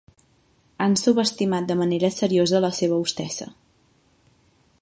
[0.85, 3.51] Han subestimat de manera seriosa la seva hostessa.